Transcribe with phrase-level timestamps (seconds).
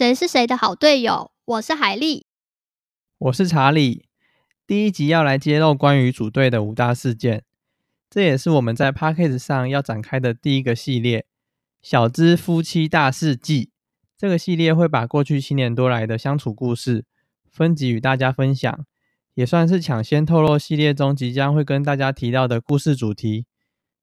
[0.00, 1.30] 谁是谁的好队友？
[1.44, 2.24] 我是海莉，
[3.18, 4.06] 我是查理。
[4.66, 7.44] 第一集要来揭露关于组队的五大事件，
[8.08, 11.26] 这也是我们在 Podcast 上要展开的第一个系列——
[11.82, 13.72] 小资夫妻大事记。
[14.16, 17.04] 这个系列会把过去七年多来的相处故事
[17.50, 18.86] 分集与大家分享，
[19.34, 23.44] 也算是抢先透露系列中即将会跟大家提到的故事主题。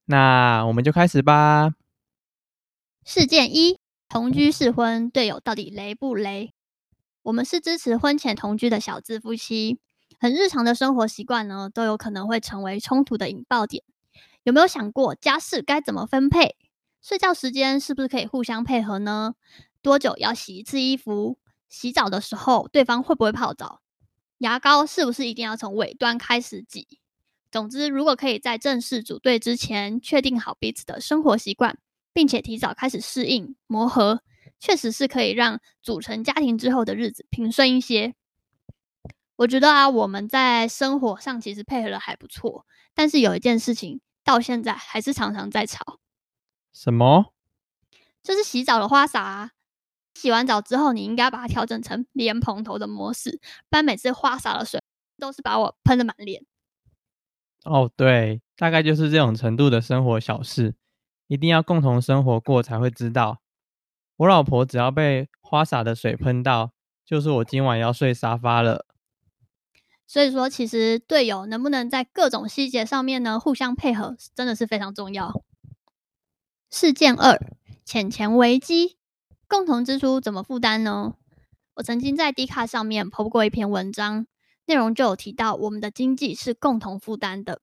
[0.05, 1.73] 那我们就开始吧。
[3.03, 6.53] 事件一：同居试婚，队友到底雷不雷？
[7.23, 9.79] 我们是支持婚前同居的小资夫妻。
[10.17, 13.83] 很日常的生活习惯呢，都有可能会成为冲突的引爆点。
[14.43, 16.55] 有没有想过家事该怎么分配？
[17.01, 19.35] 睡觉时间是不是可以互相配合呢？
[19.81, 21.37] 多久要洗一次衣服？
[21.67, 23.81] 洗澡的时候对方会不会泡澡？
[24.37, 26.87] 牙膏是不是一定要从尾端开始挤？
[27.51, 31.77] 总之，如果可以在正式组队之前确定好彼此的生活习惯，
[32.17, 34.23] 并且提早开始适应磨合，
[34.59, 38.15] 确实是可以让组成家庭之后的日子平顺一些。
[39.35, 45.99] 我觉得啊，我们在生活上其实配合的还不错，但是有一件事情到现在还是常常在吵。
[46.73, 47.35] 什么？
[48.23, 49.51] 就是洗澡的花洒啊。
[50.15, 53.39] 洗完澡之后，你应该把它调整成莲蓬头的模式，
[53.69, 54.81] 不然每次花洒的水
[55.19, 56.43] 都是把我喷的满脸。
[57.63, 60.73] 哦，对，大概就是这种程度的生活小事，
[61.27, 63.41] 一定要共同生活过才会知道。
[64.17, 66.71] 我老婆只要被花洒的水喷到，
[67.05, 68.85] 就是我今晚要睡沙发了。
[70.07, 75.43] 所以说，其实队友能不能在各种细节上面呢，互相配合，真的是非常重要。
[76.71, 77.37] 事件二：
[77.83, 78.97] 钱钱危机，
[79.47, 81.15] 共同支出怎么负担呢？
[81.75, 84.25] 我曾经在 D 卡上面 po 过一篇文章，
[84.65, 87.61] 内容就有提到我们的经济是共同负担的，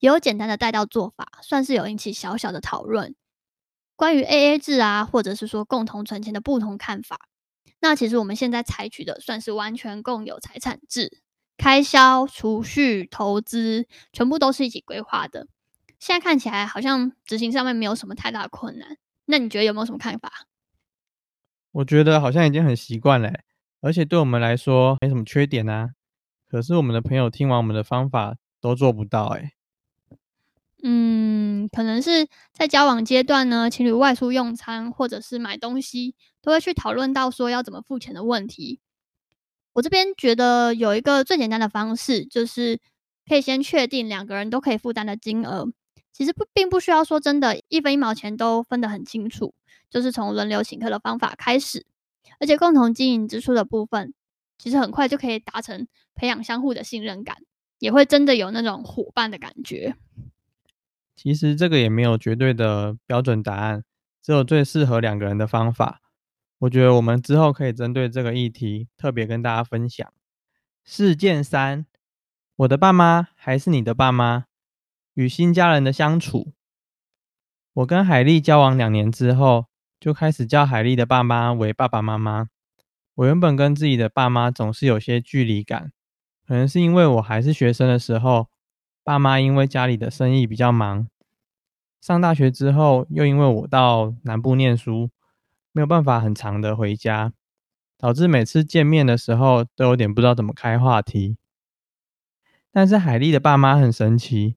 [0.00, 3.14] 也有简单的带到做法，算是有引起小小的讨论。
[3.96, 7.28] 关于 AA 制啊，或者是说共同存钱的不同看法。
[7.80, 11.20] 那其实我们现在采取的算是完全共有财产制。
[11.56, 15.48] 开销、储蓄、投资，全部都是一起规划的。
[15.98, 18.96] 现在看起来好像执行上面没有什么太大困难。
[19.24, 20.46] 那你觉得有没有什么看法？
[21.72, 23.32] 我觉得好像已经很习惯了，
[23.80, 25.90] 而且对我们来说没什么缺点啊。
[26.48, 29.50] 可是我们的朋友听完我们的方法都做不到，哎。
[30.82, 38.80] 嗯，可能是在交往阶段呢，情侣外出用餐或者是买东西，都会去讨论到说要怎么付钱的问题。
[39.72, 42.80] 我这边觉得有一个最简单的方式，就是
[43.28, 45.68] 可以先确定两个人都可以负担的金额。
[46.12, 49.54] 其实不并不需要说真的，一分一毛钱都分得很清楚，
[49.90, 51.86] 就是从轮流请客的方法开始，
[52.40, 54.14] 而且共同经营支出的部分，
[54.58, 57.36] 其实很快就可以达成培养相互的信任感，
[57.78, 59.94] 也会真的有那种伙伴的感觉。
[61.18, 63.82] 其实这个也没有绝对的标准答案，
[64.22, 66.00] 只有最适合两个人的方法。
[66.60, 70.08] 我觉得我们之后可以针对这个议题特别跟大家分享。
[70.84, 71.86] 事件三：
[72.54, 74.44] 我的爸妈还是你的爸妈？
[75.14, 76.52] 与新家人的相处。
[77.72, 79.66] 我跟海丽交往两年之后，
[79.98, 82.46] 就开始叫海丽的爸妈为爸爸妈妈。
[83.16, 85.90] 我原本跟自己的爸妈总是有些距离感，
[86.46, 88.46] 可能是因为我还是学生的时候，
[89.08, 91.08] 爸妈因为家里的生意比较忙。
[91.98, 95.08] 上大学之后，又因为我到南部念书。
[95.72, 97.32] 没有办法很长的回家，
[97.96, 101.38] 导致每次见面的时候都有点不知道怎么开话题。
[102.70, 104.56] 但是海丽的爸妈很神奇，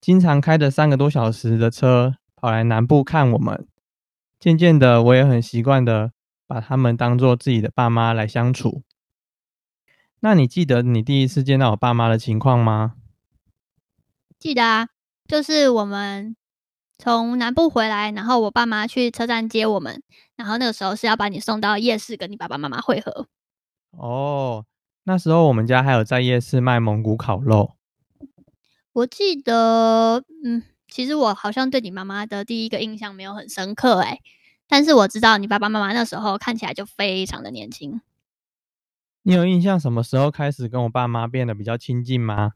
[0.00, 3.68] 经常开着三个多小时的车跑来南部看我们。
[4.40, 6.10] 渐渐的，我也很习惯的
[6.48, 8.82] 把他们当做自己的爸妈来相处。
[10.18, 12.94] 那你记得你第一次见到我爸妈的情况吗？
[14.42, 14.88] 记得啊，
[15.28, 16.34] 就是我们。
[16.98, 20.04] 从南部回来，然后我爸妈去车站接我们，
[20.36, 23.26] 然后那个时候是要把你送到夜市跟你爸爸妈妈会合。
[23.90, 24.64] 哦，
[25.02, 27.74] 那时候我们家还有在夜市卖蒙古烤肉。
[28.92, 34.20] 我记得，嗯，其实我好像对你妈妈的第一个印象没有很深刻，哎，
[34.68, 38.00] 但是我知道你爸爸妈妈那时候看起来就非常的年轻。
[39.22, 42.52] 你有印象什么时候开始跟我爸妈变得比较亲近吗？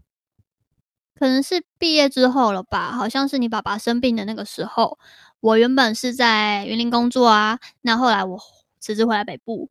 [1.18, 4.98] 可能是毕业之后了吧，好像是你爸爸生病的那个时候。
[5.40, 8.38] 我原本是在云林工作啊，那后来我
[8.80, 9.70] 辞职回来北部。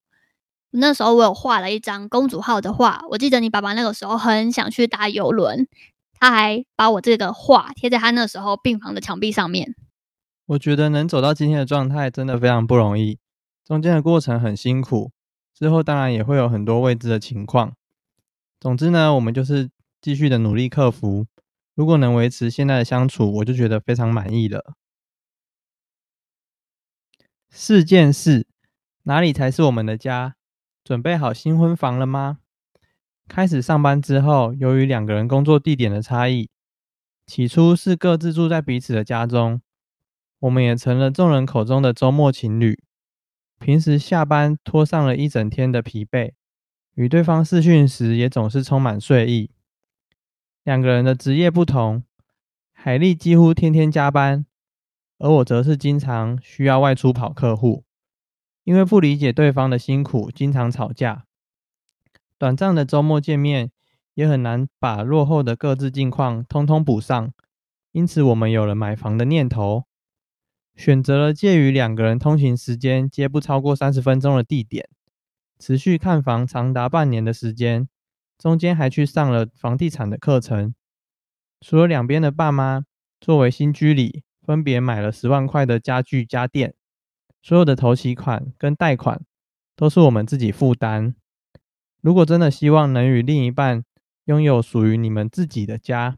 [0.70, 5.68] 那时候我有画了一张公主号的画，我记得你爸爸那个时候很想去搭邮轮，
[6.14, 9.76] 他还把我这个画贴在他那时候病房的墙壁上面。
[10.46, 13.18] 我觉得能走到今天的状态真的非常不容易，
[13.66, 15.12] 中间的过程很辛苦，
[15.54, 17.74] 之后当然也会有很多未知的情况。
[18.60, 19.70] 总之呢，我们就是
[20.02, 21.26] 继续的努力克服。
[21.76, 24.76] 如果能维持现在的相处，我就觉得非常满意了。
[27.50, 28.48] 四件事：
[29.04, 30.36] 哪里才是我们的家？
[30.84, 32.40] 准备好新婚房了吗？
[33.28, 36.50] 开始上班之后，由于两个人工作地点的差异，
[37.26, 39.62] 起初是各自住在彼此的家中，
[40.40, 42.82] 我们也成了众人口中的周末情侣。
[43.58, 46.34] 平时下班拖上了一整天的疲惫，
[46.94, 49.50] 与对方视讯时也总是充满睡意。
[50.66, 52.02] 两个人的职业不同，
[52.74, 54.48] 海莉几乎天天加班，
[55.20, 57.84] 而我则是经常需要外出跑客户，
[58.64, 61.28] 因为不理解对方的辛苦，经常吵架。
[62.40, 63.70] 短暂的周末见面，
[64.16, 67.32] 也很难把落后的各自近况通通补上，
[67.92, 69.84] 因此我们有了买房的念头，
[70.76, 74.90] 选择了介于两个人通勤时间皆不超过三十分钟的地点，
[75.60, 77.88] 持续看房长达半年的时间，
[78.38, 80.74] 中间还去上了房地产的课程。
[81.62, 82.86] 除了两边的爸妈
[83.20, 86.76] 作为新居里分别买了十万块的家具家电，
[87.42, 89.24] 所有的头期款跟贷款
[89.76, 91.16] 都是我们自己负担。
[92.02, 93.84] 如果真的希望能与另一半
[94.26, 96.18] 拥有属于你们自己的家，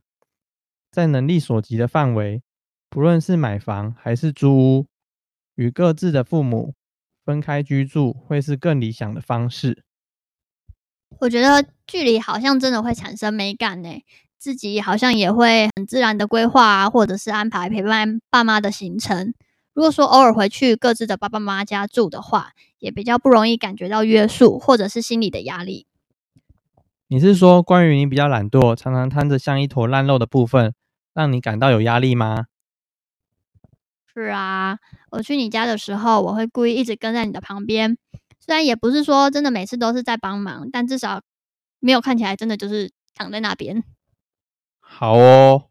[0.91, 2.41] 在能力所及的范围，
[2.89, 4.87] 不论是买房还是租屋，
[5.55, 6.73] 与各自的父母
[7.23, 9.85] 分开居住，会是更理想的方式。
[11.19, 13.89] 我觉得距离好像真的会产生美感呢，
[14.37, 19.33] 自己好像也会很自然的规划啊，或者是安排陪伴爸妈的行程。
[19.73, 25.87] 如果说偶尔回去各自的爸爸妈妈家住的话，也比较不容易感觉到约束，或者是心理的压力。
[27.07, 30.73] 你是说关于你比较懒惰，常常摊着像一坨烂肉的部分，
[31.13, 32.45] 让你感到有压力吗？
[34.13, 34.79] 是啊，
[35.11, 37.97] 我去你家的时候，我会故意一直跟在你的旁边，
[38.47, 41.21] 虽然也不是说真的每次都是在帮忙，但至少
[41.77, 43.83] 没有看起来真的就是躺在那边。
[44.79, 45.69] 好哦。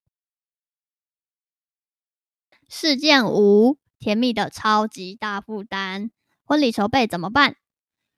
[2.68, 3.78] 事件五。
[3.98, 6.10] 甜蜜的超级大负担，
[6.44, 7.56] 婚礼筹备怎么办？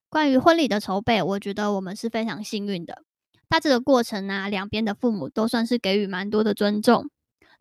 [0.09, 3.05] 关于婚礼的筹备，我觉得我们是非常幸运的。
[3.49, 7.09] 大致的过程呢、啊，两边的父母都算是给予蛮多的尊重。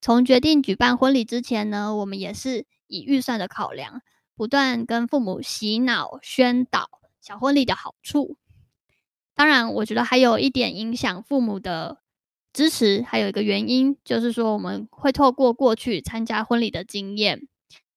[0.01, 4.01] 从决定举办婚礼之前呢，我们也是以预算的考量，
[4.37, 6.89] 不断跟父母洗脑宣导
[7.19, 8.37] 小婚礼的好处。
[9.33, 11.97] 当然，我觉得还有一点影响父母的
[12.53, 17.47] 支持，还有一个原因就是说，我们会透过过去参加婚礼的经验。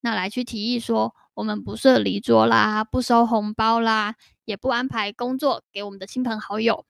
[0.01, 4.15] 那来去提议说，我们不设礼桌啦，不收红包啦，
[4.45, 6.85] 也不安排工作给我们的亲朋好友。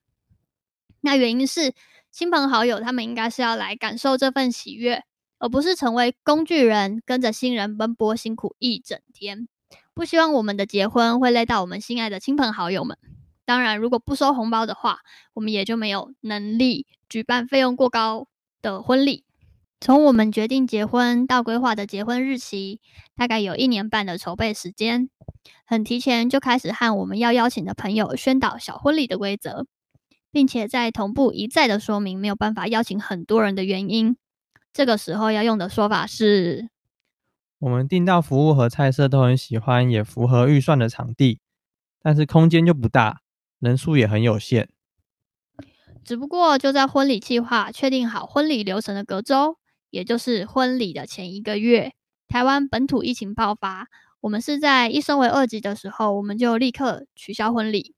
[1.01, 1.73] 那原因是，
[2.09, 5.03] 亲朋好友他们应该是要来感受这份喜悦，
[5.41, 9.47] 而不是成为工具人，跟着新人奔波辛苦一整天。
[9.95, 12.95] 不希望我们的结婚会累到我们心爱的亲朋好友们。
[13.43, 14.99] 当然，如果不收红包的话，
[15.33, 18.27] 我们也就没有能力举办费用过高
[18.61, 19.25] 的婚礼。
[19.79, 22.79] 从我们决定结婚到规划的结婚日期，
[23.15, 25.09] 大概有一年半的筹备时间，
[25.65, 29.65] 很提前就开始和我们要邀请的朋友宣导小婚礼的规则，
[30.31, 34.17] 并且在同步一再的说明没有办法邀请很多人的原因。
[34.73, 36.69] 这个时候要用的说法是：
[37.59, 41.39] 我们订到服务和菜色都很喜欢，也符合预算的场地，
[42.01, 43.21] 但是空间就不大，
[43.59, 44.69] 人数也很有限。
[46.03, 49.57] 只不过就在婚礼计划确定好婚礼流程的隔周。
[49.91, 51.91] 也就是婚礼的前一个月，
[52.29, 53.89] 台湾本土疫情爆发，
[54.21, 57.93] 我们是在一升为二级的时候，我们就立刻取消婚礼。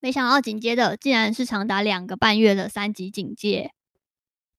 [0.00, 3.72] 没想到紧接着竟然是长达两个半月的三级警戒，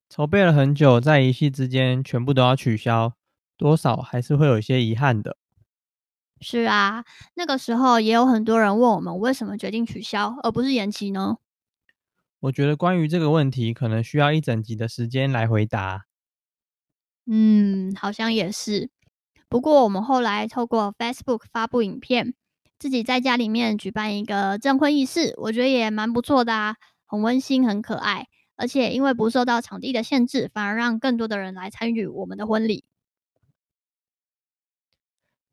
[0.09, 3.13] 筹备了很久，在一夕之间全部都要取消，
[3.57, 5.37] 多少还是会有一些遗憾的。
[6.39, 7.03] 是啊，
[7.35, 11.37] 那个时候也有很多人问我们为什么决定取消，而不是延期呢？
[12.39, 16.05] 我觉得关于这个问题，可能需要一整集的时间来回答。
[17.25, 18.89] 嗯，好像也是。
[19.49, 22.35] 不过我们后来透过 Facebook 发布影片，
[22.77, 26.75] 自己在家里面举办一个证婚仪式，我觉得也蛮不错的啊，
[27.07, 28.27] 很温馨，很可爱。
[28.57, 32.83] 而且因为不受到场地的限制，反而让更多的人来参与我们的婚礼。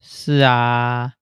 [0.01, 1.15] 是啊。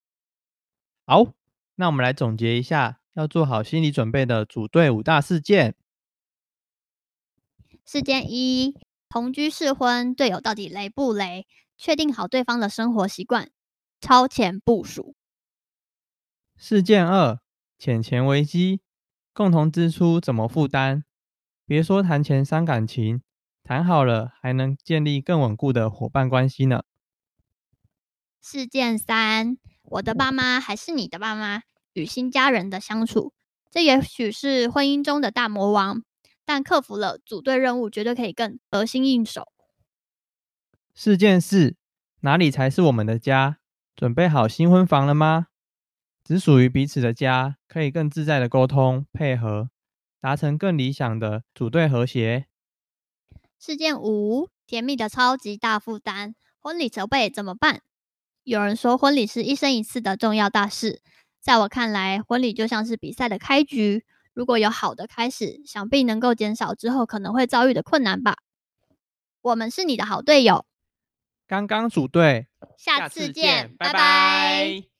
[1.04, 1.34] 好，
[1.74, 5.74] 那我们来总结一下，要做好心理准备的组队五大事件。
[7.84, 8.74] 事件一。
[9.08, 11.46] 同居试婚，队友到底雷不雷？
[11.76, 13.50] 确定好对方的生活习惯，
[14.00, 15.14] 超前部署。
[16.56, 17.38] 事件二：
[17.78, 18.80] 钱钱危机，
[19.34, 21.04] 共同支出怎么负担？
[21.64, 23.23] 别说谈钱伤感情，
[23.62, 26.83] 谈好了还能建立更稳固的伙伴关系呢。
[28.40, 33.33] 事件三：我的爸妈还是你的爸妈，与新家人的相处，
[33.71, 36.02] 这也许是婚姻中的大魔王。
[36.45, 39.52] 但克服了组队任务，绝对可以更得心应手。
[40.92, 41.76] 事件四：
[42.23, 43.59] 哪里才是我们的家？
[43.95, 45.47] 准备好新婚房了吗？
[46.25, 49.71] 只属于彼此的家，可以更自在的沟通配合，
[50.23, 52.47] 达成更理想的组队和谐。
[53.59, 57.83] 事件五：甜蜜的超级大负担，婚礼筹备怎么办？
[58.45, 61.02] 有人说婚礼是一生一次的重要大事，
[61.41, 68.37] 在我看来，婚礼就像是比赛的开局，如果有好的开始，想必能够减少之后可能会遭遇的困难吧。
[69.41, 70.64] 我们是你的好队友，
[71.49, 72.47] 刚刚组队，
[72.79, 73.93] 下次见，拜拜。
[73.93, 74.91] 拜拜。